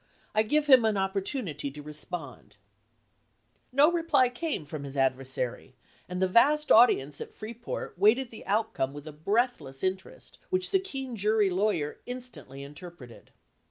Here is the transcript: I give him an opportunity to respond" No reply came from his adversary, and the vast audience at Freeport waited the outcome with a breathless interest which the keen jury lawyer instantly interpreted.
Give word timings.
I 0.33 0.41
give 0.41 0.65
him 0.65 0.83
an 0.83 0.97
opportunity 0.97 1.69
to 1.69 1.81
respond" 1.83 2.57
No 3.71 3.91
reply 3.91 4.29
came 4.29 4.65
from 4.65 4.83
his 4.83 4.97
adversary, 4.97 5.75
and 6.09 6.19
the 6.19 6.27
vast 6.27 6.71
audience 6.71 7.21
at 7.21 7.35
Freeport 7.35 7.99
waited 7.99 8.31
the 8.31 8.43
outcome 8.47 8.93
with 8.93 9.05
a 9.07 9.13
breathless 9.13 9.83
interest 9.83 10.39
which 10.49 10.71
the 10.71 10.79
keen 10.79 11.15
jury 11.15 11.51
lawyer 11.51 11.99
instantly 12.07 12.63
interpreted. 12.63 13.29